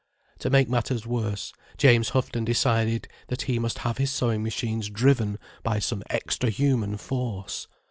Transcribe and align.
To 0.39 0.49
make 0.49 0.67
matters 0.67 1.05
worse, 1.05 1.53
James 1.77 2.09
Houghton 2.09 2.43
decided 2.43 3.07
that 3.27 3.43
he 3.43 3.59
must 3.59 3.77
have 3.77 3.99
his 3.99 4.09
sewing 4.09 4.41
machines 4.41 4.89
driven 4.89 5.37
by 5.61 5.77
some 5.77 6.01
extra 6.09 6.49
human 6.49 6.97
force. 6.97 7.67